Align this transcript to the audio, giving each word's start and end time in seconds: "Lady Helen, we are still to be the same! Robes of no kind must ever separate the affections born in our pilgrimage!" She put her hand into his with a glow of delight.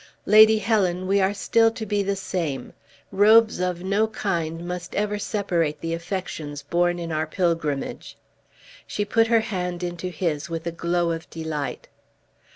"Lady 0.25 0.57
Helen, 0.57 1.05
we 1.05 1.21
are 1.21 1.31
still 1.31 1.69
to 1.69 1.85
be 1.85 2.01
the 2.01 2.15
same! 2.15 2.73
Robes 3.11 3.59
of 3.59 3.83
no 3.83 4.07
kind 4.07 4.67
must 4.67 4.95
ever 4.95 5.19
separate 5.19 5.79
the 5.79 5.93
affections 5.93 6.63
born 6.63 6.97
in 6.97 7.11
our 7.11 7.27
pilgrimage!" 7.27 8.17
She 8.87 9.05
put 9.05 9.27
her 9.27 9.41
hand 9.41 9.83
into 9.83 10.07
his 10.09 10.49
with 10.49 10.65
a 10.65 10.71
glow 10.71 11.11
of 11.11 11.29
delight. 11.29 11.87